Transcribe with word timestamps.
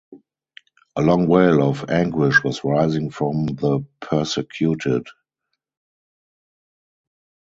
A 0.95 1.01
long 1.03 1.27
wail 1.27 1.61
of 1.61 1.87
anguish 1.91 2.43
was 2.43 2.63
rising 2.63 3.11
from 3.11 3.45
the 3.45 3.85
persecuted. 3.99 5.05